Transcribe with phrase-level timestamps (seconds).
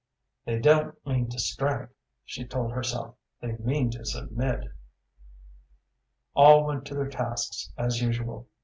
[0.45, 1.89] "They don't mean to strike,"
[2.25, 3.13] she told herself.
[3.39, 4.61] "They mean to submit."
[6.33, 8.47] All went to their tasks as usual.